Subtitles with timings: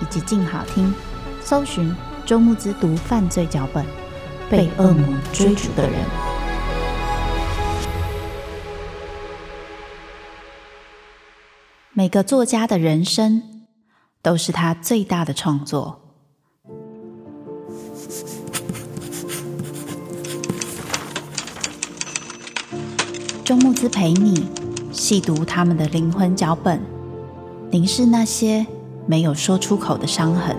[0.00, 0.92] 以及静好听，
[1.42, 1.94] 搜寻
[2.24, 3.84] 周慕姿读犯罪脚本，
[4.50, 5.98] 被恶魔追逐的人。
[11.92, 13.66] 每个作家的人生
[14.22, 16.00] 都是他最大的创作。
[23.44, 24.46] 周慕姿陪你
[24.92, 26.80] 细读他们的灵魂脚本，
[27.70, 28.64] 凝视那些
[29.08, 30.54] 没有说出口的伤痕。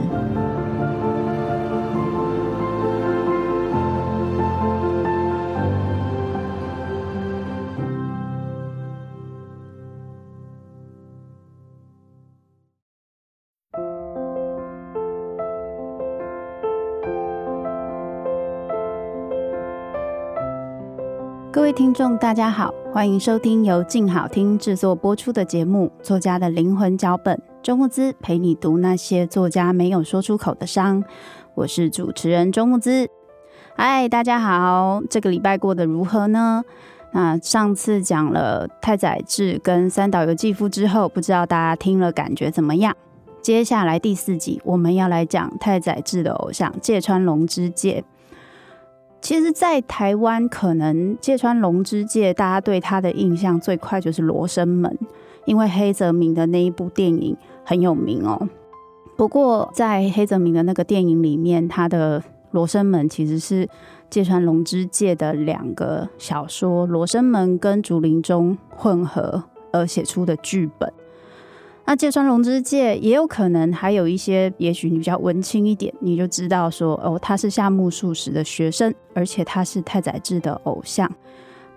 [21.52, 31.03] 各位听众，大家好，欢迎收听由静好听制作播出的节目《作家的灵魂脚本》，周慕姿陪你读那些作家没有说出口的伤。
[31.55, 33.09] 我是主持人周慕姿。
[33.75, 36.63] 嗨，大家好，这个礼拜过得如何呢？
[37.11, 42.95] 那上次讲了太宰治跟三岛由纪夫之后，不知道大家听了感觉怎么样？
[43.42, 48.05] 接下来第四集我们要来讲太宰治的偶像芥川龙之介。
[49.21, 54.89] 其实，在台湾，可能芥川龙之介，大家对他的印象最快就是《罗生门》，
[55.43, 57.36] 因为黑泽明的那一部电影
[57.69, 58.49] 很有名哦。
[59.15, 62.19] 不过，在黑泽明的那个电影里面，他的
[62.49, 63.69] 《罗生门》其实是
[64.09, 70.91] 芥川龙之介的两个小说《罗生门》跟《竹林中》混合而写出的剧本。
[71.85, 81.07] 那芥川龙之介也有可能还有一些，也许你比较文青一点，你就知道说哦，他是夏目漱石的学生，而且他是太宰治的偶像。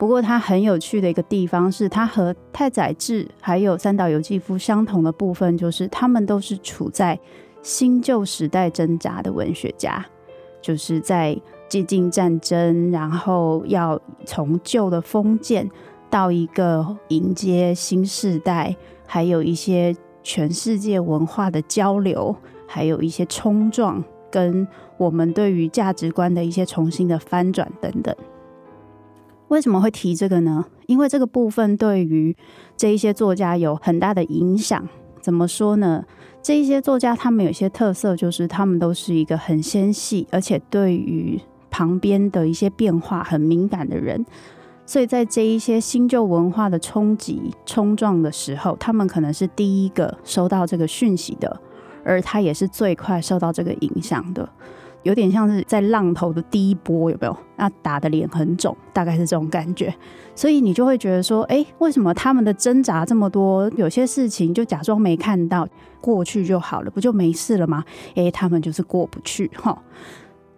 [0.02, 7.16] 不过他很有趣的一个地方是，他和太宰治还有三岛由纪夫相同的部分，就是他们都是处在
[7.62, 10.04] 新旧时代挣扎的文学家，
[10.60, 13.96] 就是在接近战争，然后要
[14.26, 15.70] 从旧的封建
[16.10, 18.74] 到一个迎接新时代。
[19.06, 22.34] 还有一些全世界文化的交流，
[22.66, 24.02] 还有一些冲撞，
[24.32, 28.12] 跟我们对于价值观的一些重新的翻转等等。
[29.52, 30.64] 为什么会提这个呢？
[30.86, 32.34] 因为这个部分对于
[32.74, 34.88] 这一些作家有很大的影响。
[35.20, 36.02] 怎么说呢？
[36.42, 41.38] 这一些作家他们有些特色，就是他们都是一个很纤细，而且对于
[41.70, 44.24] 旁边的一些变化很敏感的人。
[44.86, 51.60] 所以在这一些新旧文化的冲击、冲撞的时候，他们可能是第一个收到这个讯息的，
[52.02, 54.48] 而他也是最快受到这个影响的，
[55.02, 57.36] 有点像是在浪头的第一波，有没有？
[57.56, 59.94] 那打的脸很肿，大概是这种感觉。
[60.34, 63.70] 所以你就会觉得说，哎，为什么他们的挣扎这么多？
[63.76, 65.66] 有些事情就假装没看到，
[66.00, 67.84] 过去就好了，不就没事了吗？
[68.14, 69.82] 哎，他们就是过不去，哈。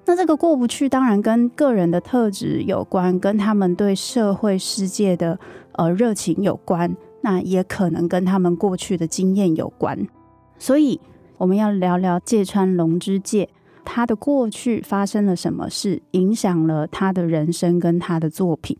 [0.06, 5.38] 那这个过不去，当然跟个人的特质有关，跟他们对社会世界的
[5.72, 10.06] 呃热情有关，那也可能跟他们过去的经验有关。
[10.58, 11.00] 所以
[11.38, 13.48] 我们要聊聊芥川龙之介，
[13.84, 18.76] 他的过去发生了什么事，影响了他的人生跟他的作品。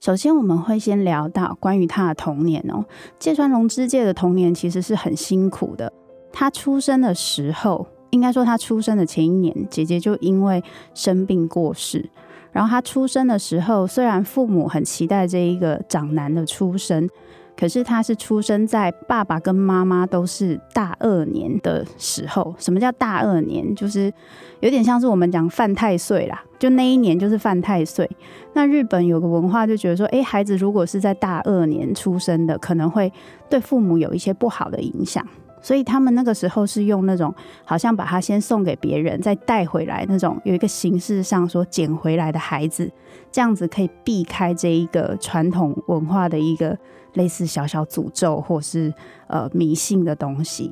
[0.00, 2.84] 首先，我们会先聊到关于他的童年哦。
[3.18, 5.92] 芥川龙之介的童年其实是很辛苦的，
[6.32, 7.86] 他出生的时候。
[8.10, 10.62] 应该说，他出生的前一年，姐姐就因为
[10.94, 12.08] 生病过世。
[12.52, 17.10] 然后他出生的时候，虽然父母很期待这一个长男的出生，
[17.56, 22.54] 可是他是出生在爸爸跟妈妈都是大二年的时候。
[22.58, 23.74] 什么叫大二年？
[23.74, 24.12] 就是
[24.60, 28.08] 有点像是我们讲犯太岁啦，就那一年就是犯太岁。
[28.52, 33.12] 那日本有个文化就觉得说，诶，孩子如果是在大二年出生的，可能会
[33.48, 35.26] 对父母有一些不好的影响。
[35.64, 37.34] 所以他们那个时候是用那种
[37.64, 42.92] 好像把他先送给别人，再带回来那种，有一个形式上说捡回来的孩子，
[43.32, 46.76] 这样子可以避开这一个传统文化的一个
[47.14, 48.92] 类似小小诅咒或是
[49.26, 50.70] 呃迷信的东西。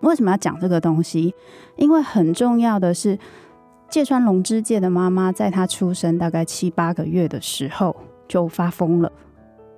[0.00, 1.34] 为什么要讲这个东西？
[1.76, 3.18] 因为很重要的是，
[3.88, 7.96] 芥川龙之介的妈妈在他出生大概七八个月的时候
[8.28, 9.10] 就发疯了。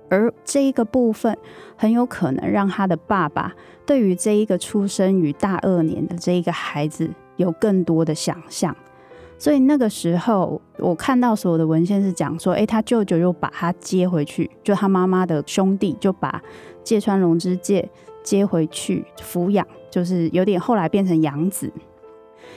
[0.09, 1.37] 而这一个部分
[1.75, 3.53] 很有可能让他的爸爸
[3.85, 8.75] 对于这一个出生于大二年的这一个孩子有更多的想象，
[9.37, 16.41] 所以那个时候我看到所有的文献是讲说，诶，他舅舅又把他接回去，就他妈妈的兄弟就把
[16.83, 17.89] 芥川龙之介
[18.23, 21.71] 接回去抚养，就是有点后来变成养子。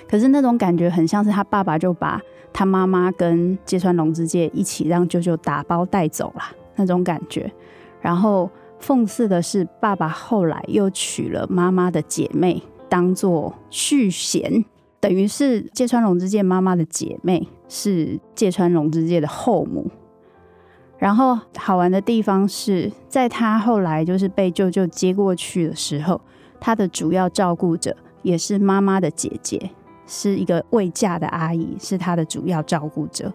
[0.09, 2.21] 可是那种感觉很像是他爸爸就把
[2.53, 6.43] 他妈妈跟芥川龙之介一起让舅舅打包带走了。
[6.81, 7.53] 那种感觉，
[8.01, 8.49] 然后
[8.81, 14.65] 讽刺的是，爸爸后来又娶了妈妈的姐妹当做续弦，
[14.99, 19.91] 等于是芥川龙之介妈妈的姐妹是芥川龙之介的后母。
[20.99, 26.19] 然后好玩的地方是在他后来就是被舅舅接过去的时候，
[26.59, 29.71] 他的主要照顾者也是妈妈的姐姐，
[30.07, 33.31] 是一个未嫁的阿姨，是他的主要照顾者。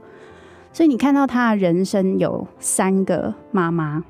[0.76, 4.04] 所以你看到他的人生有三个妈妈，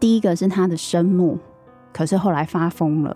[0.00, 1.38] 第一个是他的生母，
[1.92, 3.14] 可是后来发疯了；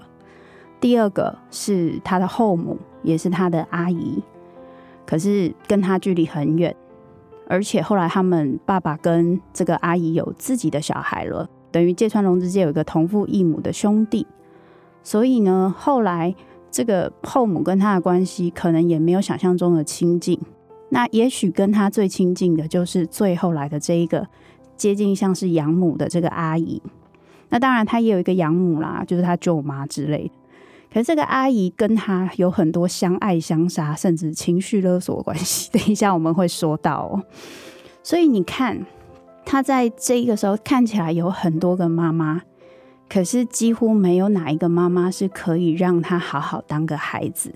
[0.78, 4.22] 第二个是他的后母，也是他的阿姨，
[5.06, 6.76] 可是跟他距离很远，
[7.48, 14.26] 而且后来他们爸爸跟这个阿姨有自己的小孩了，等于芥川龙之介有一个同父异母的兄弟，
[15.02, 16.34] 所以呢，后来
[16.70, 20.38] 这个后母跟他的关系可能也没有想象中的亲近。
[20.88, 24.26] 那也许跟他最亲近的就是最后来的这一个
[24.76, 26.80] 接近像是养母的这个阿姨。
[27.48, 30.30] 那当然，他也有一个养母啦，就是他舅妈之类的。
[30.92, 35.70] 可是这个阿姨跟他有很多相爱相杀，甚至情绪勒索关系。
[35.76, 37.22] 等一下我们会说到喔。
[38.02, 38.86] 所以你看，
[39.44, 42.42] 他在这一个时候看起来有很多个妈妈，
[43.08, 47.52] 可是几乎没有哪一个妈妈是可以让他好好当个孩子，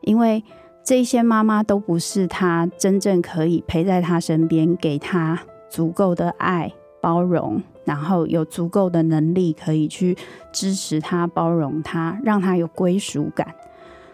[0.00, 0.42] 因为。
[0.84, 5.40] 这些妈妈都不是他真正可以陪在他身边，给他
[5.70, 6.70] 足够的爱、
[7.00, 10.14] 包容，然后有足够的能力可以去
[10.52, 13.54] 支持他、包容他，让他有归属感。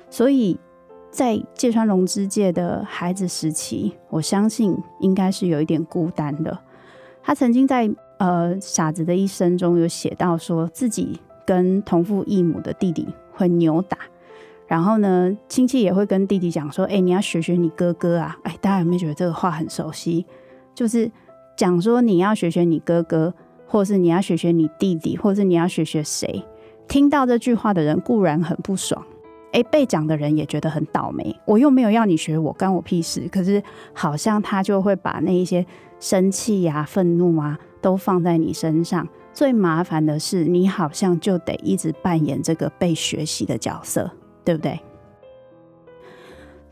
[0.09, 0.57] 所以
[1.11, 6.57] 在芥川龙之介的孩子时期，我相信应该是有一点孤单的。
[7.21, 13.99] 他曾经在呃《傻子的一生》中有写到，说自己跟同父异母的弟弟会扭打。
[14.71, 20.25] 然后呢，亲戚也会跟弟弟讲说：“哎，你要学学你哥哥啊！”哎，大家有没有觉得这个话很熟悉？
[20.77, 21.11] 就是
[21.57, 23.35] 讲说你要学学你哥哥，
[23.67, 26.45] 或是你要学学你弟弟，或是你要学学谁？
[26.87, 29.05] 听到这句话的人固然很不爽，
[29.51, 31.35] 哎，被讲的人也觉得很倒霉。
[31.47, 33.29] 我又没有要你学我，干我屁事。
[33.33, 33.61] 可是
[33.93, 35.67] 好像他就会把那一些
[35.99, 39.09] 生气呀、愤怒啊，都放在你身上。
[39.33, 44.09] 最麻烦的是，你好像就得一直扮演这个被学习的角色。
[44.45, 44.79] 对不对？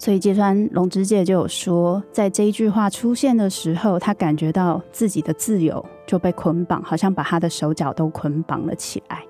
[0.00, 9.25] 所以芥川龙之介就有说，在这一句话出现的时候，他感觉到自己的自由就被捆绑，好像把他的手脚都捆绑了起来。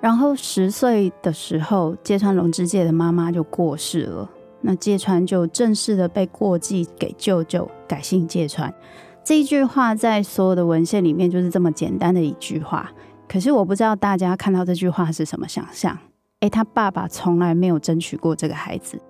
[0.00, 8.72] 然后十岁的时候，芥川龙之介的妈妈就过世了，那芥川就正式的被过继给舅舅，改姓芥川。
[9.24, 12.92] 这一句话在所有的文献里面就是这么简单的一句话。
[13.26, 15.98] 可是我不知道大家看到这句话是什么想象。
[16.44, 19.00] 诶，他爸爸从来没有争取过这个孩子。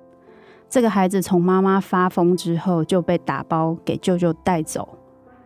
[0.71, 4.89] 这个孩子从妈妈发疯之后就被打包给舅舅带走。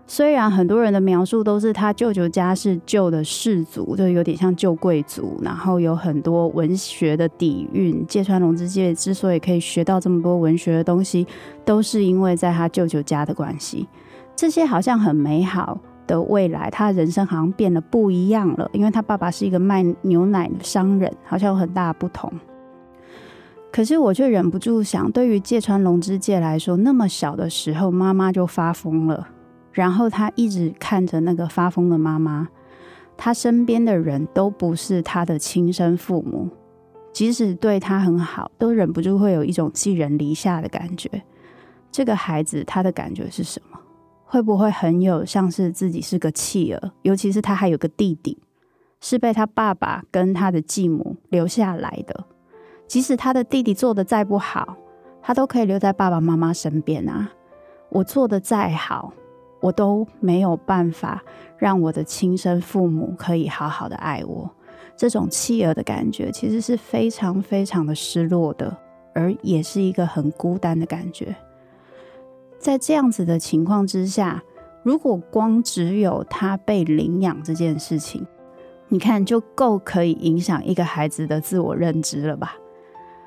[0.06, 8.04] 虽然很多人的描述都是他舅舅家是旧的氏族，就有点像旧贵族，然后有很多文学的底蕴。
[8.06, 11.26] 芥川龙之介之所以可以学到这么多文学的东西，
[11.64, 13.88] 都是因为在他舅舅家的关系。
[14.36, 15.78] 这些好像很美好。
[16.08, 22.32] 的未来，他的人生好像变得不一样了，因为他爸爸是一个卖牛奶的商人，好像有很大的不同。
[23.70, 29.28] 可是我却忍不住想，对于芥川龙之介来说，那么小的时候妈妈就发疯了，
[29.70, 32.48] 然后他一直看着那个发疯的妈妈，
[33.16, 36.48] 他身边的人都不是他的亲生父母，
[37.12, 41.10] 即使对他很好，都忍不住会有一种寄人篱下的感觉。
[41.92, 43.78] 这个孩子他的感觉是什么？
[44.30, 46.92] 会不会很有像是自己是个弃儿？
[47.00, 48.36] 尤其是他还有个弟弟，
[49.00, 52.26] 是被他爸爸跟他的继母留下来的。
[52.86, 54.76] 即使他的弟弟做的再不好，
[55.22, 57.32] 他都可以留在爸爸妈妈身边啊。
[57.88, 59.14] 我做的再好，
[59.62, 61.22] 我都没有办法
[61.56, 64.50] 让我的亲生父母可以好好的爱我。
[64.94, 68.76] 这种弃儿的感觉，其实是非常非常的失落的，
[69.14, 71.34] 而也是一个很孤单的感觉。
[72.58, 74.42] 在这样子的情况之下，
[74.82, 78.26] 如果光只有他被领养这件事情，
[78.88, 82.56] 你看就够可以影响一个孩子的自我认知了吧？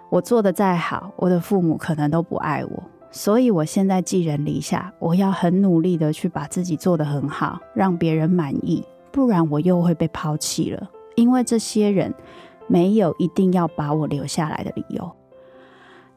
[0.09, 10.89] 我做的再好，我的父母可能都不爱我，所以我现在寄人篱下，我要很努力的去把自己做得很好，让别人满意，不然我又会被抛弃了。
[11.15, 12.13] 因为这些人
[12.67, 15.09] 没有一定要把我留下来的理由。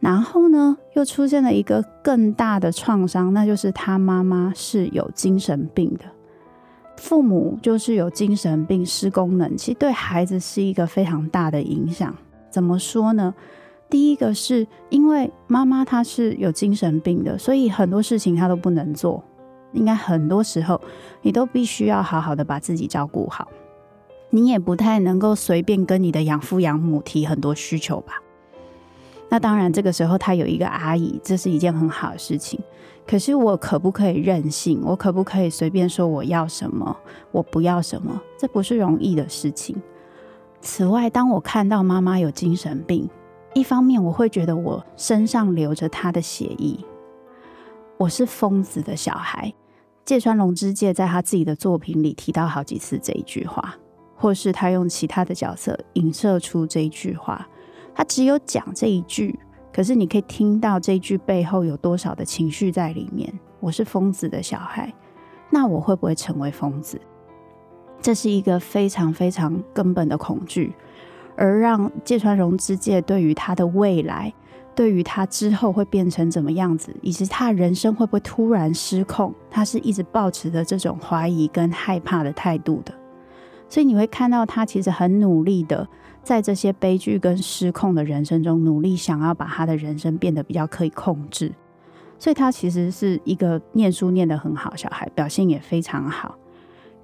[0.05, 6.05] 然后呢，又出现了一个更大的创伤，那就是他妈妈是有精神病的，
[6.99, 12.15] 父母就是有精神病失功能，其实对孩子是一个非常大的影响。
[12.51, 13.35] 怎么说呢？
[13.89, 19.25] 第一个是因为妈妈她是有精神病的，所以很多事情她都不能做。
[19.73, 20.79] 应该很多时候
[21.23, 23.49] 你都必须要好好的把自己照顾好，
[24.29, 28.21] 你也不太能够随便跟你的养父养母提很多需求吧。
[29.35, 32.61] 那当然，这个时候他有一个阿姨，这是一件很好的事情。
[33.05, 34.81] 可是我可不可以任性？
[34.85, 36.97] 我可不可以随便说我要什么，
[37.33, 38.23] 我不要什么？
[38.39, 39.75] 这不是容易的事情。
[40.61, 43.11] 此外，当我看到妈妈有精神病，
[43.55, 46.79] 一方面，我会觉得我身上流着他的血液，
[47.97, 49.53] 我是疯子的小孩。
[50.05, 53.75] 芥川龙之介在他自己的作品里提到好几次这一句话，
[54.15, 57.49] 或是他用其他的角色影射出这一句话。
[57.95, 59.39] 他只有讲这一句，
[59.73, 63.33] 可是你可以听到这一句背后有多少的情绪在里面。
[63.61, 64.93] 我是疯子的小孩，
[65.51, 67.01] 那我会不会成为疯子？
[68.01, 70.75] 这是一个非常非常根本的恐惧。
[71.37, 74.33] 而让芥川龙之介对于他的未来，
[74.75, 82.95] 对于他之后会变成怎么样子，以及他人生会不会突然失控，他是一直抱持着这种怀疑跟害怕的态度的。
[83.69, 85.89] 所以你会看到他其实很努力的
[86.25, 91.53] 在这些悲剧跟失控的人生中，努力想要把他的人生变得比较可以控制。
[92.19, 96.37] 所以他其实是一个念书念得很好小孩，表现也非常好。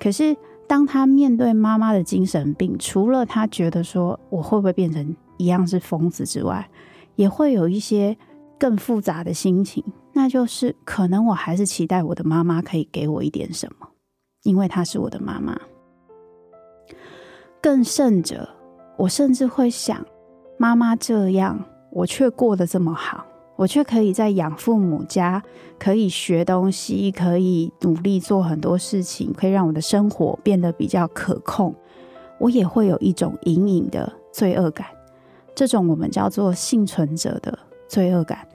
[0.01, 0.37] 可是。
[0.71, 6.71] 当他面对妈妈的精神病，除了他觉得说我会不会变成一样是疯子之外，
[7.17, 8.17] 也会有一些
[8.57, 13.89] 更复杂的心情，那就是可能我还是期待我的妈妈可以给我一点什么，
[14.45, 15.59] 因为她是我的妈妈。
[17.61, 18.49] 更甚者，
[19.01, 20.05] 我甚至会想，
[20.59, 21.59] 妈妈这样，
[21.91, 23.25] 我却过得这么好。
[23.57, 25.43] 我却可以在养父母家，
[25.79, 31.75] 可以学东西，可以努力做很多事情，可以让我的生活变得比较可控。
[32.39, 34.87] 我也会有一种隐隐的罪恶感，
[35.55, 38.47] 这种我们叫做幸存者的罪恶感。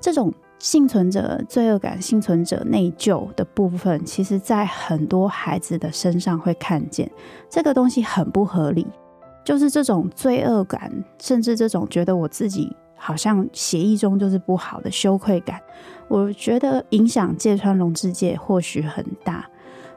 [0.00, 7.08] 这种幸存者罪恶感、幸存者内疚的部分，其实在很多孩子的身上会看见。
[7.48, 8.84] 这个东西很不合理，
[9.44, 12.76] 就是这种罪恶感，甚至这种觉得我自己。
[13.04, 15.60] 好像协议中就是不好的羞愧感，
[16.06, 19.44] 我觉得影响芥川龙之介或许很大，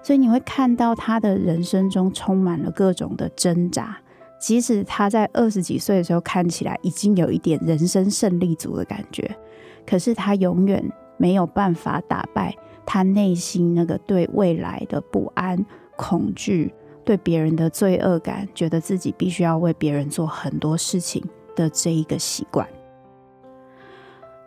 [0.01, 3.95] 所以你会看到他的人生中充满了各种的挣扎，
[4.39, 9.37] 即使他在二十几岁的时候看起来已经有一点人生胜利组的感觉，
[9.85, 10.83] 可是他永远
[11.17, 12.55] 没有办法打败
[12.87, 15.63] 他内心那个对未来的不安、
[15.95, 16.73] 恐惧、
[17.05, 21.23] 对别人的罪恶感，觉得自己必须要为别人做很多事情
[21.55, 22.67] 的这一个习惯。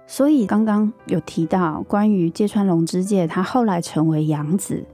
[0.06, 4.84] 所以刚刚有提到关于芥川龙之介，他后来成为养子，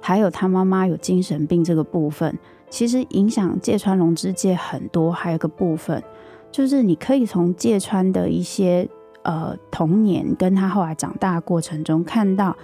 [0.00, 2.36] 还有他妈妈有精神病这个部分，
[2.70, 5.12] 其实影响芥川龙之介很多。
[5.12, 6.02] 还有个部分，
[6.50, 8.88] 就是你可以从芥川的一些
[9.22, 12.56] 呃童年跟他后来长大过程中看到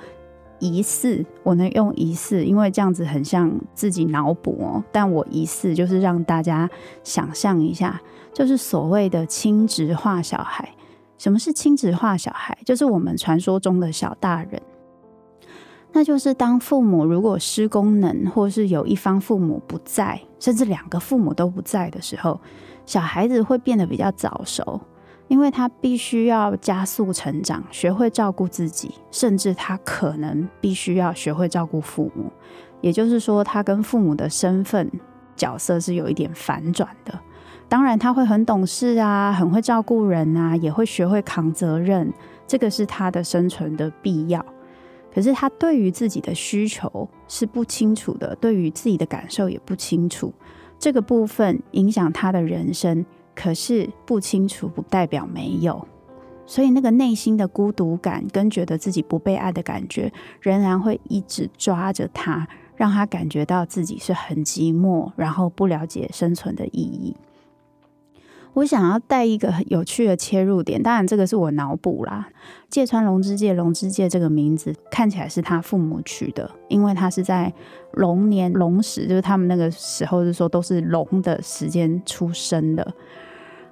[0.60, 4.84] 疑似，我能用疑似，因为这样子很像自己脑补哦。
[4.92, 6.70] 但我疑似就是让大家
[7.02, 8.00] 想象一下，
[8.32, 10.68] 就是所谓的亲职化小孩。
[11.18, 12.56] 什么是亲职化小孩？
[12.64, 14.62] 就是我们传说中的小大人。
[15.92, 22.40] 那就是当父母如果失功能，或是有一方父母不在，甚至两个父母都不在的时候，
[22.86, 24.80] 小孩子会变得比较早熟，
[25.30, 32.32] 因为他必须要加速成长，学会照顾自己，甚至他可能必须要学会照顾父母。
[32.80, 34.90] 也就是说，他跟父母的身份
[35.37, 37.16] 角色是有一点反转的。
[37.68, 42.12] 当然，他会很懂事啊，很会照顾人啊，也会学会扛责任，
[42.49, 44.44] 这个是他的生存的必要。
[45.14, 50.34] 可是他对于自己的需求是不清楚的，对于自己的感受也不清楚，
[50.76, 53.06] 这个部分影响他的人生。
[53.42, 55.88] 可是不清楚不代表没有，
[56.44, 67.16] 所以那个内心的孤独感跟觉得自己不被爱的感觉，仍然会一直抓着他，让他感觉到自己是很寂寞，然后不了解生存的意义。
[68.52, 72.28] 我想要带一个很有趣的切入点，当然这个是我脑补啦。
[72.68, 77.50] 芥川龙之介，龙之介这个名字看起来是他父母取的，因为他是在
[77.92, 82.94] 龙年龙时，就是他们那个时候是说都是龙的时间出生的。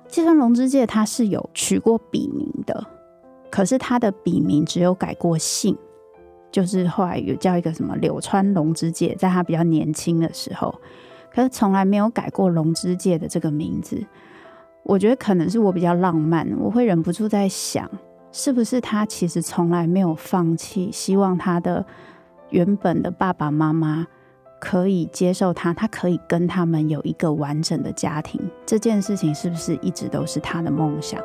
[0.08, 2.86] 芥川龙之介他是有取过笔名的，
[3.50, 5.76] 可是他的笔名只有改过姓，
[6.50, 10.74] 就是后来有叫一个什么柳川龙之介，在他比较年轻的时候，
[11.32, 14.02] 可是从来没有改过龙之介的这个名字。
[14.82, 17.86] 我觉得可能是我比较浪漫，我会忍不住在想，
[18.32, 21.84] 是不是他其实从来没有放弃，希望他的
[22.48, 24.06] 原本的爸爸妈妈
[24.58, 28.40] 可以接受他，他可以跟他们有一个完整的家庭。
[28.66, 31.20] 这件事情是不是一直都是他的梦想？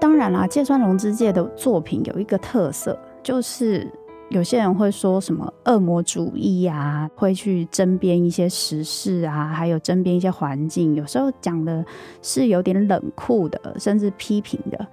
[0.00, 2.98] 当然啦，芥川龙之介的作品有一个特色。
[3.22, 3.90] 就是
[4.34, 11.84] 有些人会说什么恶魔主义啊，会去争辩一些时事啊，还有争辩一些环境，有时候讲的
[12.20, 14.86] 是有点冷酷的，甚至批评的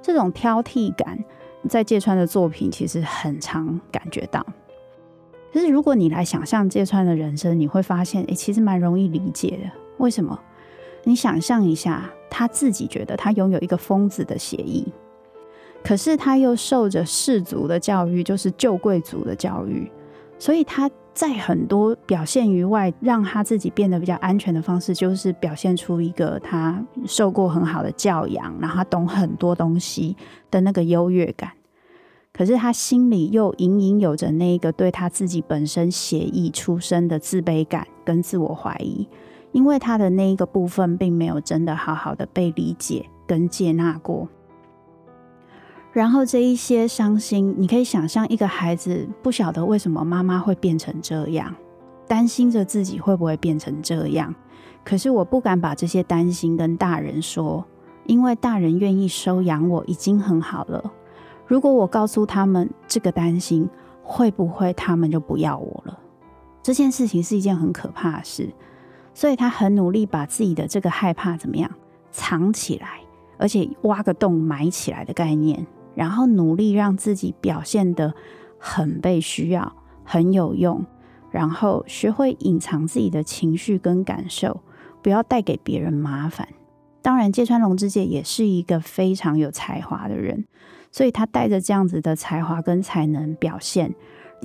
[0.00, 1.22] 这种挑剔感，
[1.68, 4.44] 在芥川的作品其实很常感觉到。
[5.52, 9.70] 可是如果你来想象芥川的人生，你会发现，诶，其实蛮容易理解的。
[9.98, 10.38] 为什么？
[11.04, 14.82] 你想象一下，他自己觉得他拥有一个疯子的血液。
[15.86, 19.88] 可是他又受着世族的教育，就是旧贵族的教育，
[20.36, 30.16] 所以他在很多表现于外，让他自己变得比较安全的方式，就是表现出一个他受过很好的教养，然后他懂很多东西
[30.50, 31.52] 的那个优越感。
[32.32, 39.08] 可是他心里又隐隐有着那一个对他自己本身血裔出身的自卑感跟自我怀疑，
[39.52, 44.28] 因为他的那一个部分并没有真的好好的被理解跟接纳过。
[45.96, 51.54] 然后这一些伤心，你可以想象一个孩子不晓得为什么妈妈会变成这样，
[52.06, 54.34] 担心着自己会不会变成这样。
[54.84, 57.64] 可是我不敢把这些担心跟大人说，
[58.04, 60.92] 因为大人愿意收养我已经很好了。
[61.46, 63.66] 如果我告诉他们这个担心，
[64.02, 65.98] 会不会他们就不要我了？
[66.62, 68.50] 这件事情是一件很可怕的事，
[69.14, 71.70] 所以他很努力把自己的这个害怕怎么样
[72.12, 73.00] 藏起来，
[73.38, 75.66] 而且挖个洞埋起来的概念。
[75.96, 78.14] 然后努力让自己表现得
[78.58, 80.86] 很被需要，很有用，
[81.32, 84.60] 然后学会隐藏自己的情绪跟感受，
[85.02, 86.46] 不要带给别人麻烦。
[87.02, 90.44] 当然，芥川龙之介也是一个非常有才华的人，
[90.92, 93.94] 所以他带着这样子的才华跟才能表现。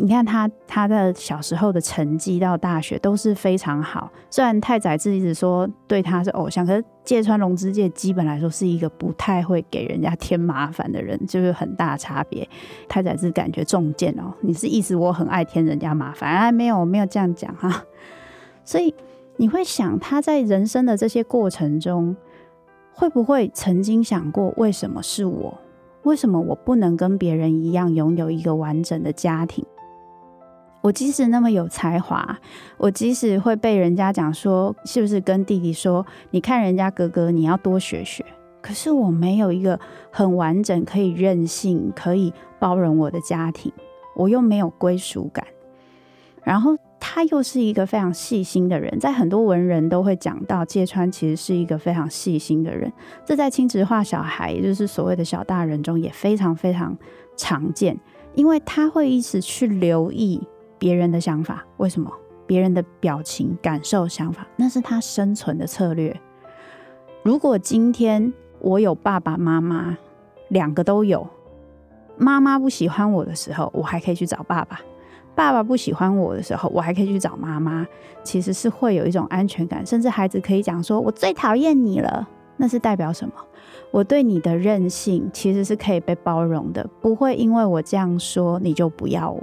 [0.01, 4.11] 你看他，他的小时候的成绩到大学都是非常好。
[4.31, 12.49] 虽然太宰治一直说对他是偶像，可是芥川龙之介基本来说是一个不太会给人家添麻烦的人，就是很大差别。
[12.89, 16.31] 太宰治感觉中箭哦，你是意思我很爱添人家麻烦？
[16.31, 17.85] 哎，没有，没有这样讲哈。
[18.65, 18.95] 所以
[19.37, 22.15] 你会想他在人生的这些过程中，
[22.91, 25.59] 会不会曾经想过为什么是我？
[26.01, 29.63] 为什么我不能跟别人一样拥有一个完整的家庭？
[30.81, 32.39] 我即使那么有才华，
[32.77, 38.25] 我即使会被人家讲说，是不是跟弟弟说，你看人家哥哥，你要多学学。
[38.61, 39.79] 可是我没有一个
[40.11, 43.71] 很完整、可以任性、可以包容我的家庭，
[44.15, 45.45] 我又没有归属感。
[46.43, 52.91] 然后他又是一个非常细心的人，在很多文人都会讲到，芥川其实是一个非常细心的人。
[53.25, 56.97] 这在亲子化小孩，也就是所谓的小大人中，也非常非常
[57.35, 57.99] 常见，
[58.33, 60.41] 因为他会一直去留意。
[60.81, 62.11] 别人的想法，为什么？
[62.47, 66.19] 别人的表情、感受、想法，那是他生存的策略。
[67.21, 69.95] 如果今天我有爸爸妈妈，
[70.47, 71.27] 两个都有，
[72.17, 74.75] 妈妈不喜欢我的时候，我还可以去找爸爸；
[75.35, 77.85] 爸爸不喜欢我的时候，我还可以去找妈妈。
[78.23, 83.33] 其实是会有一种安全感，甚至孩子可以讲说：“我最讨厌你了。”那是代表什么？
[83.91, 89.41] 我对你的任性其实是可以被包容的，不会因为我这样说你就不要我。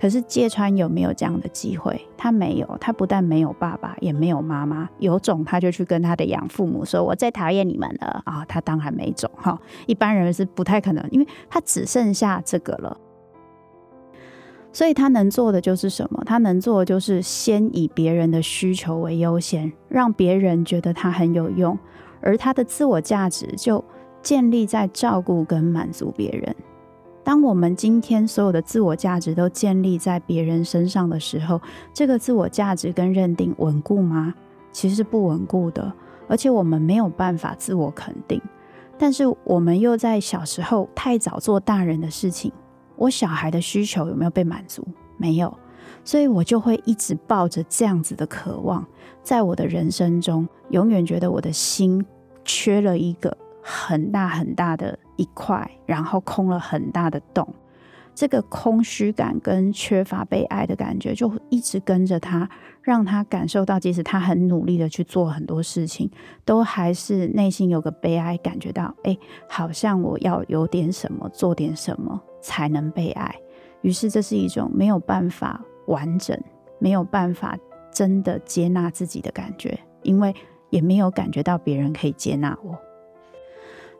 [0.00, 2.00] 可是芥川有没有这样的机会？
[2.16, 4.88] 他没有，他不但没有爸爸，也没有妈妈。
[4.98, 12.96] 有种他就去跟他的养父母说：“我最讨厌你们了啊！”他当然没种哈，一般人是不太可能，因为他只剩下这个了。
[14.72, 16.22] 所以他能做的就是什么？
[16.24, 21.78] 他能做的就是先以别人的需求为优先，让别人觉得他很有用，
[22.22, 23.84] 而他的自我价值就
[24.22, 26.56] 建立在照顾跟满足别人。
[27.22, 31.60] 当我们今天所有的自我价值都建立在别人身上的时候，
[31.92, 34.34] 这个自我价值跟认定稳固吗？
[34.72, 35.92] 其实是不稳固的。
[36.28, 38.40] 而且我们没有办法自我肯定。
[38.96, 42.52] 但是我们又在小时候太早做大人的事情，
[42.96, 44.86] 我小孩的需求有没有被满足？
[45.16, 45.52] 没有，
[46.04, 48.86] 所以我就会一直抱着这样子的渴望，
[49.22, 52.04] 在我的人生中，永远觉得我的心
[52.44, 57.46] 缺了一个很大很大的一块，然后空了很大的洞。
[58.14, 62.48] 这个空虚感跟缺乏被爱的感觉，就一直跟着他，
[62.82, 66.10] 让他感受到，即使他很努力的去做很多事情，
[66.44, 69.16] 都还是内心有个悲哀，感觉到，哎，
[69.48, 73.34] 好像我要有点什么，做点什么才能被爱。
[73.82, 76.38] 于是，这是一种没有办法完整、
[76.78, 77.56] 没有办法
[77.92, 80.34] 真的接纳自己的感觉，因为
[80.68, 82.76] 也没有感觉到别人可以接纳我。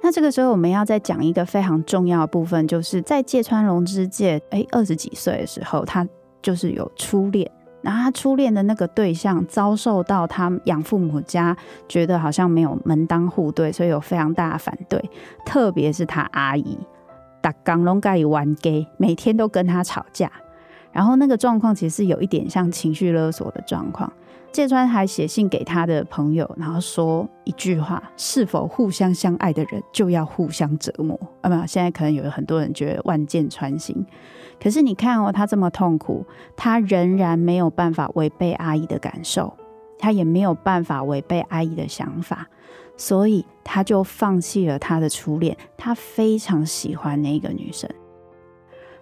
[0.02, 6.06] 那这个时候，我们要再讲一个非常重要的部分，就是在芥川龙之介，哎，二十几岁的时候，他
[6.40, 7.50] 就是有初恋，
[7.82, 11.54] 然后他初恋的那个对象遭受到他养父母家
[11.86, 15.02] 觉得好像没有门当户对，所以有非常大的反对，
[15.44, 16.78] 特别是他阿姨，
[17.42, 20.32] 打刚龙盖玩 gay，每天都跟他吵架，
[20.92, 24.10] 然后那个状况其实是有一点像情绪勒索的状况。
[24.52, 34.04] 芥川还写信给他的朋友，然后说一句话：“是否互相相爱的人就要互相折磨？”啊，没有，现在可能有很多人觉得万箭穿心，
[34.60, 39.52] 可是你看哦，他这么痛苦，他仍然没有办法违背阿姨的感受，
[39.98, 42.48] 他也没有办法违背阿姨的想法，
[42.96, 45.56] 所以他就放弃了他的初恋。
[45.76, 47.88] 他非常喜欢那个女生。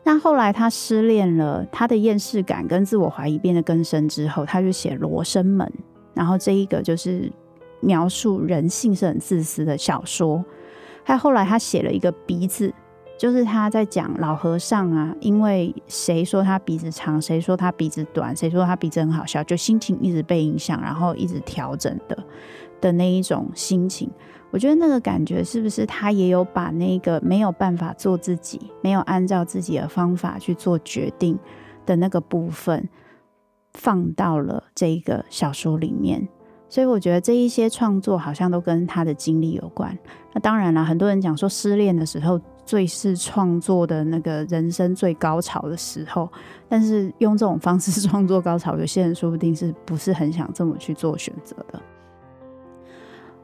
[0.09, 5.67] 那后来他失恋了，他的厌世感跟自我怀疑变得更深之后，他就写《罗生门》，
[6.15, 7.31] 然后这一个就是
[7.81, 10.43] 描述人性是很自私的小说。
[11.05, 12.73] 他后来他写了一个鼻子，
[13.19, 22.17] 就是他在讲老和尚啊，因为谁说他鼻子长，谁说他鼻子短，谁说他鼻子很好笑，就心情一直被影响，然后一直调整的
[22.81, 24.11] 的那一种心情。
[24.51, 31.39] 我觉得那个感觉是不是他也有把那个没有办法做自己，没有按照自己的方法去做决定
[31.85, 32.89] 的那个部分
[33.75, 36.27] 放到了这个小说里面？
[36.71, 39.97] 所以我觉得这一些创作好像都跟他的经历有关。
[40.35, 46.31] 那当然了，很多人讲说失恋的时候最是创作的那个人生最高潮的时候，
[46.69, 51.81] 但是用这种方式创作高潮，有些人说不定是不是很想这么去做选择的。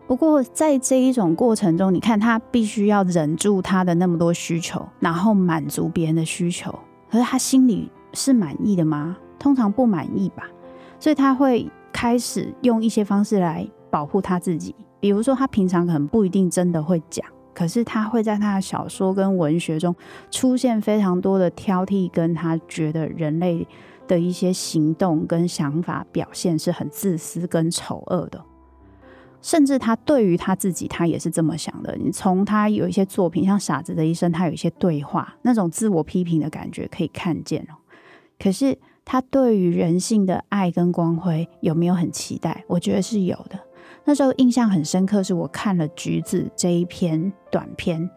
[0.06, 6.70] 不过，在这一种过程中，你看他必须要忍住他的那么多需求，然后满足别人的需求。
[7.10, 9.16] 可是他心里是满意的吗？
[9.38, 10.44] 通常不满意吧。
[11.00, 14.74] 所以他会开始用一些方式来保护他自己。
[15.00, 19.94] 比如说，他平常可能不一定真的会讲，可是他会在他的小说跟文学中
[20.30, 23.66] 出现非常多的挑剔，跟他觉得人类
[24.06, 28.44] 的一些行动跟想法表现是很自私跟丑恶的。
[29.44, 31.94] 甚至他对于他自己，他也是这么想的。
[32.02, 37.76] 你从他有一些作品，像《傻子的一生》，他有一些对话，那种自我批评的感觉可以看见哦。
[38.38, 42.64] 可是他对于人性的爱跟光辉有没有很期待？
[42.66, 43.60] 我觉得是有的。
[44.06, 48.08] 那时候印象很深刻，是我看了《橘子》这一篇短篇。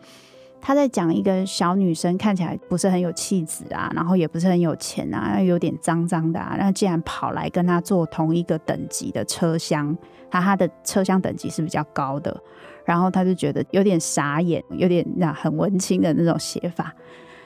[0.67, 9.97] 他在讲一个小女生看起来不是很有气质啊，然后也不是很有钱啊，有点脏脏的啊，那竟然跑来跟他坐同一个等级的车厢，
[10.29, 12.37] 他他的车厢等级是比较高的，
[12.83, 16.93] 然后他就觉得有点傻眼，有点那很文青的那种写法。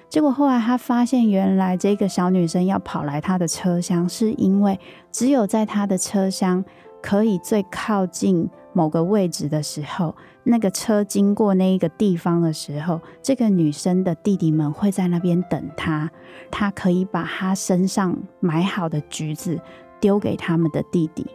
[0.10, 4.80] 结果后来他发现，原来这个小女生要跑来他的车厢，是因为
[5.12, 6.66] 只有在他的车厢
[7.04, 10.16] 可以最靠近某个位置的时候。
[10.44, 16.10] 那个车经过那一个地方的时候，这个女生的弟弟们会在那边等她，
[16.50, 19.62] 她可以把她身上买好的橘子
[20.00, 21.28] 丢给他们的弟弟，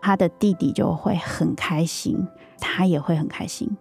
[0.00, 2.26] 她的弟弟就会很开心，
[2.58, 3.76] 她也会很开心。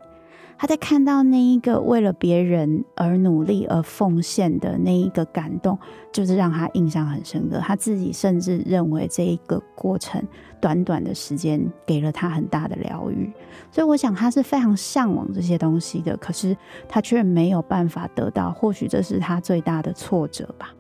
[0.64, 5.78] 他在看到那一个为了别人而努力而奉献的那一个感动，
[6.10, 7.60] 就是让他印象很深刻。
[7.60, 10.26] 他自己甚至认为这一个过程
[10.62, 13.30] 短短的时间给了他很大的疗愈。
[13.72, 16.56] 所以我想他是非常向往这些东西的，可是
[16.88, 18.50] 他却没有办法得到。
[18.50, 20.74] 或许这是他最大的挫折吧。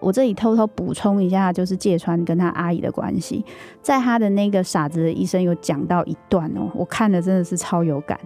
[0.00, 3.44] 我这里偷偷补充一下，就是芥川跟他阿姨的关系，
[3.80, 8.18] 在他的那个傻子的医生有讲到一段哦，我看的真的是超有感。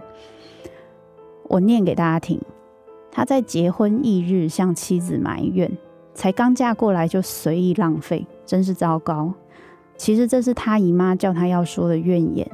[1.47, 2.41] 我念给大家听，
[3.11, 5.71] 他在结婚翌日向妻子埋怨，
[6.13, 9.33] 才刚嫁过来就随意浪费，真是糟糕。
[9.95, 12.49] 其实这是他姨妈叫他要说的怨言。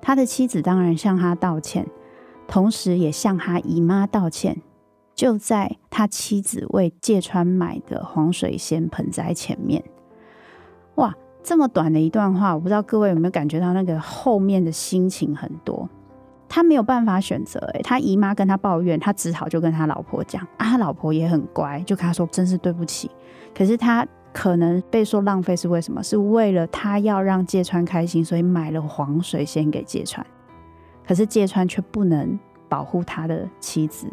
[0.00, 1.86] 他的妻子当然向他道歉，
[2.46, 4.60] 同时也向他姨妈道歉。
[5.14, 9.82] 就在他妻子为芥川买的黄水仙盆栽前面，
[10.96, 11.14] 哇！
[11.42, 15.88] 这么短的一段话，我不知道各位有没有感觉到那个后面的心情很多。
[16.48, 23.10] 他没有办法选择，诶，他姨妈跟他抱怨，他只好就跟他老婆讲啊，他老婆也很乖，就跟他说真是对不起。
[23.54, 26.02] 可是他可能被说浪费是为什么？
[26.02, 30.24] 是为了他要让芥川开心，所以买了黄水仙给芥川。
[31.06, 34.06] 可是芥川却不能保护他的妻子，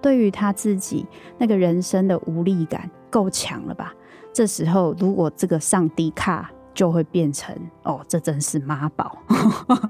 [0.00, 1.06] 对于他自己
[1.38, 3.92] 那个人生的无力感够强了吧？
[4.32, 6.50] 这时候如果这个上帝卡。
[6.74, 9.18] 就会变成哦，这真是妈宝。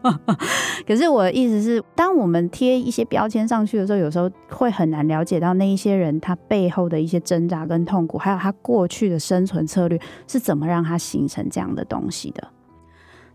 [0.86, 12.48] 可是我的意思是，当我们贴一些标签上去的时候，有时候会很难了解到那一些人他背后的一些挣扎跟痛苦，还有他过去的生存策略是怎么让他形成这样的东西的。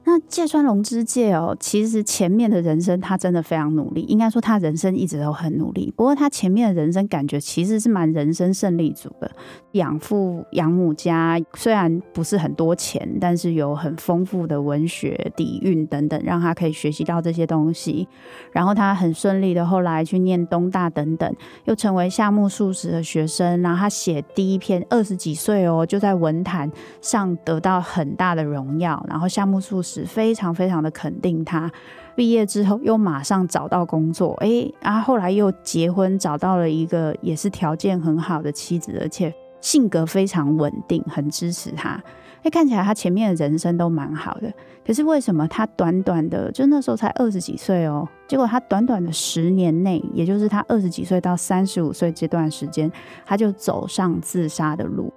[0.10, 5.93] 那芥川龙之介哦，其实前面的人生他真的非常努力，应该说他人生一直都很努力。
[5.98, 9.30] 不过他前面的人生感觉其实是蛮人生胜利组的，
[9.74, 18.08] 养父养母家虽然不是很多钱，但是有很丰富的文学底蕴等等，让他可以学习到这些东西。
[18.54, 23.62] 然后他很顺利的后来去念东大等等，又成为夏目漱石的学生。
[23.62, 29.06] 然后他写第一篇二十几岁哦，就在文坛上得到很大的荣耀。
[29.10, 29.97] 然后夏目漱石。
[30.06, 31.72] 非常非常的肯定他，
[32.16, 42.02] 毕业之后又马上找到工作，哎，然后后来又结婚，找到了一个也是条件很好的妻子，而且性格非常稳定，很支持他。
[42.44, 44.54] 哎，看起来他前面的人生都蛮好的，
[44.86, 48.08] 可是为什么他短短的就那时候才二十几岁哦？
[48.28, 52.92] 结果他短短的十年内，也就是他二十几岁到三十五岁这段时间，
[53.26, 55.12] 他就走上自杀的路。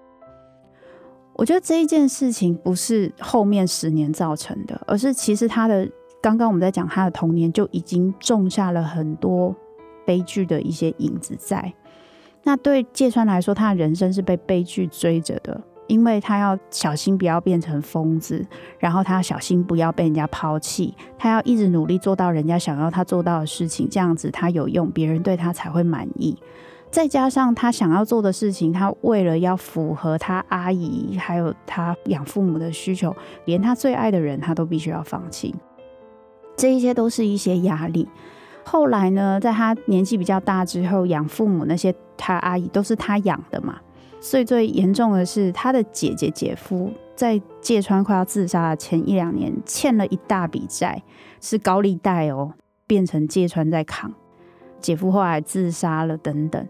[1.40, 5.88] 我觉得这一件事情不是后面十年造成的，而是其实他的
[6.20, 9.56] 刚刚我们在讲他的童年就已经种下了很多
[10.04, 11.72] 悲剧的一些影子在。
[12.42, 18.46] 那对芥川来说，他的人生是被悲剧追着的，因为他要小心不要变成疯子，
[18.78, 26.36] 然后他要小心不要被人家抛弃，他要一直努力做到人家想要他做到的事情，这样子他有用，别人对他才会满意。
[26.90, 35.54] 再加上他想要做的事情，他为了要符合他阿姨还有他养父母的需求，连他最爱的人他都必须要放弃。
[36.56, 38.08] 这一些都是一些压力。
[38.64, 43.78] 后来呢，在他年纪比较大之后，养父母那些他阿姨都是他养的嘛。
[44.20, 51.02] 所以最严重的是，他的姐姐姐夫在芥川快要自杀的前一两年欠了一大笔债，
[51.40, 52.52] 是高利贷哦，
[52.86, 54.12] 变成芥川在扛。
[54.80, 56.66] 姐夫后来自杀了，等等。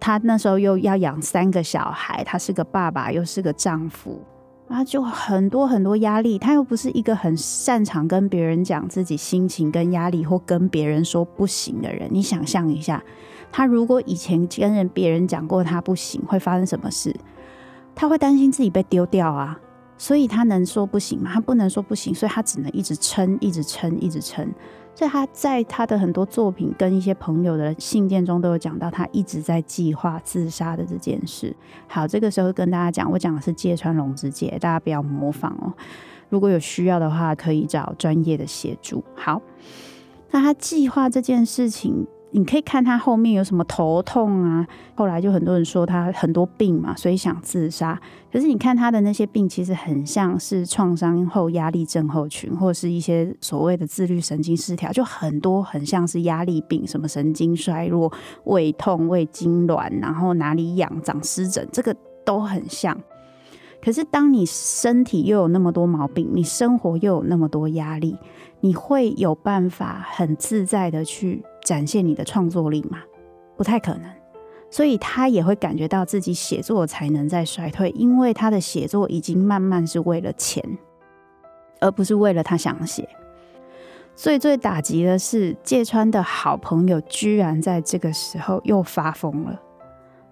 [0.00, 4.20] 他那时候又要养三个小孩，他是个爸爸，又是个丈夫，
[4.68, 6.38] 啊，就很多很多压力。
[6.38, 12.08] 他又不是一个很擅长跟别人讲自己心情跟压力，或跟别人说不行的人。
[12.10, 13.02] 你想象一下，
[13.52, 17.14] 他如果以前跟人别人讲过他不行，会发生什么事？
[17.94, 19.60] 他会担心自己被丢掉啊，
[19.98, 21.30] 所以他能说不行吗？
[21.34, 24.50] 他不能说不行，所以他只能一直撑，一直撑，一直撑。
[25.00, 31.56] 所以他在他的很多作品跟一些朋友的信件中都有讲到，他一直在计划自杀的这件事。
[31.88, 35.72] 好，这个时候跟大家讲，我讲的是芥川龙之介，大家不要模仿哦。
[36.28, 39.02] 如果有需要的话，可以找专业的协助。
[39.14, 39.40] 好，
[40.32, 42.06] 那他计划这件事情。
[42.32, 48.00] 你可以看他后面有什么头痛啊，后来就很多人说他很多病嘛，所以想自杀。
[48.32, 58.12] 可是你看他的那些病，其实很像是创伤后压力症候群，或是一些所谓的自律神经失调，就很多很像是压力病，什么神经衰弱、
[58.44, 62.96] 胃痛、胃痉挛，然后哪里痒、长湿疹，这个都很像。
[63.82, 68.16] 可是当你身体又有那么多毛病，你生活又有那么多压力，
[68.60, 72.98] 你会有办法很自在的去展现你的创作力嘛？
[73.56, 74.04] 不太可能，
[74.70, 80.64] 所以他也会感觉到自己写作才能在衰退，因为他的写作已经慢慢是为了钱，
[81.80, 83.08] 而不是为了他想写。
[84.16, 89.60] 最最打击的是，芥川的好朋友居然在这个时候又发疯了。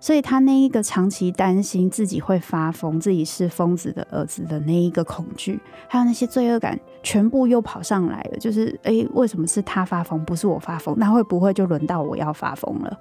[0.00, 5.58] 所以他那一个长期担心自己会发疯、自己是疯子的儿子的那一个恐惧，
[5.88, 8.38] 还有那些罪恶感，全部又跑上来了。
[8.38, 10.96] 就是，诶、为什么是他发疯，不是我发疯？
[10.98, 12.98] 那会不会就轮到我要发疯了？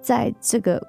[0.00, 0.80] 在这个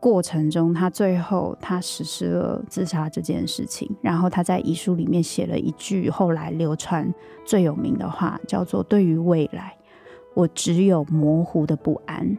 [0.00, 3.94] 过程中，他最后他实施了自杀这件事情。
[4.00, 7.12] 然后他在遗书里面写了一句后来流传
[7.44, 9.76] 最有名的话，叫做“对于未来，
[10.32, 12.36] 我只有模糊的不安”。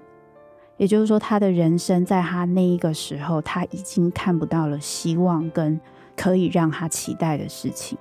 [0.78, 5.80] 也就是说，他的人生在他那一个时候，他已经看不到了希望跟
[6.16, 7.98] 可以让他期待的事情。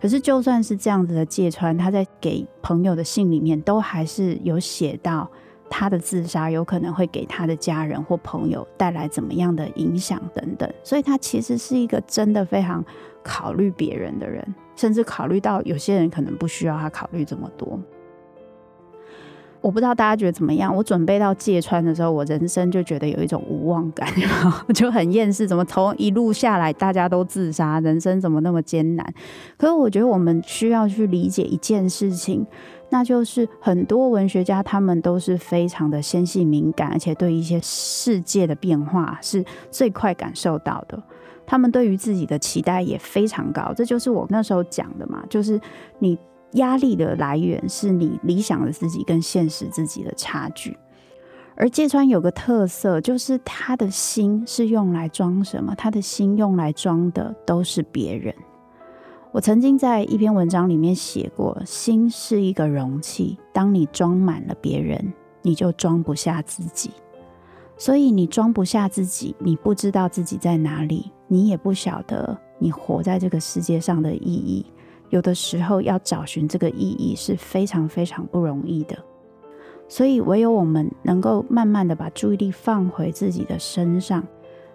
[0.00, 5.28] 可是，就算是这样子的芥川，他在给朋友的信里面，都还是有写到
[5.68, 12.82] 他的自杀有可能会给他的家人或朋友带来怎么样的影响等等，所以他其实是一个真的非常
[13.22, 17.78] 考虑别人的人，甚至考虑到有些人可能不需要他考虑这么多。
[19.60, 20.74] 我不知道大家觉得怎么样？
[20.74, 24.08] 我准备到芥川的时候，我人生就觉得有一种无望感，
[24.72, 25.46] 就很厌世。
[25.48, 29.14] 怎么从一路下来大家都自杀，人生怎么那么艰难？
[29.56, 32.46] 可是我觉得我们需要去理解一件事情，
[32.90, 41.02] 那就是很多文学家他们都是非常的纤细敏感，而且对一些世界的变化是最快感受到的。
[41.44, 45.60] 他们对于自己的期待也非常高，这就是我那时候讲的嘛，就是
[45.98, 46.16] 你。
[46.52, 50.76] 压力的来源是你理想的自己跟现实自己的差距，
[51.56, 55.74] 而芥川有个特色，就是他的心是用来装什么？
[55.74, 58.34] 他的心用来装的都是别人。
[59.30, 66.90] 我曾经在一篇文章里面写过，心是一个容器，当你装满了别人，你就装不下自己。
[67.76, 74.64] 所以你装不下自己，你不知道自己在哪里，你也不晓得你活在这个世界上的意义。
[75.10, 78.96] 有的时候要找寻这个意义是非常非常不容易的，
[79.88, 84.26] 所以唯有我们能够慢慢的把注意力放回自己的身上，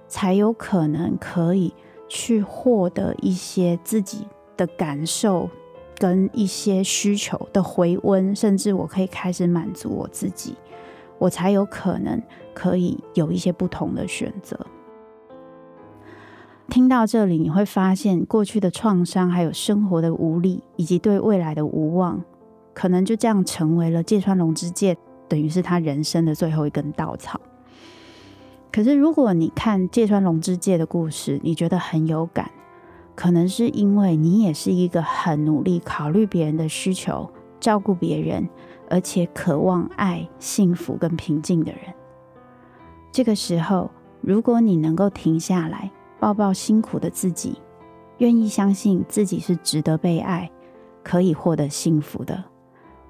[0.08, 1.74] 才有可能可以
[2.08, 5.50] 去获得一些自己的感受
[5.98, 10.56] 跟一些需求的回温，甚至我可以开始满足我自己，
[11.20, 12.22] 我才有可能
[12.54, 14.60] 可以有一些不同的选择。
[16.70, 22.24] 听到这里，你会发现过去的创伤，还有生活的无力，以及对未来的无望，
[22.74, 24.98] 可能就这样成为了芥川龙之介，
[25.28, 27.40] 等于是他人生的最后一根稻草。
[28.72, 32.50] 可是，如果你看芥川龙之介的故事，你觉得很有感，
[33.14, 38.50] 可能是因为你也是一个很努力考虑别人的需求、照顾别人，
[38.90, 41.82] 而且渴望爱、幸福跟平静的人。
[43.12, 45.92] 这个时候，如果你能够停下来，
[46.24, 47.58] 抱抱辛苦的自己，
[48.20, 50.50] 愿意相信自己是值得被爱，
[51.04, 52.42] 可以获得幸福的，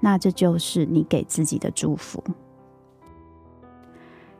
[0.00, 2.20] 那这就是你给自己的祝福。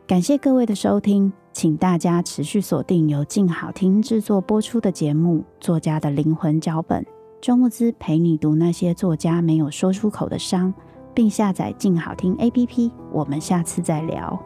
[0.05, 7.01] 感谢各位的收听，请大家持续锁定由静好听制作播出的节目《作家的灵魂脚本》，
[7.39, 10.73] 周慕姿陪你读那些作家没有说出口的伤，
[11.13, 12.91] 并下载静好听 APP。
[13.13, 14.37] 我们下次再聊。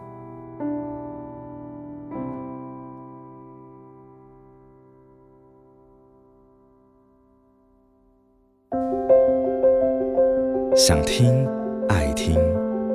[10.81, 11.45] 想听、
[11.89, 12.39] 爱听，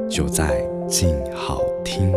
[0.09, 2.11] 就在静好听。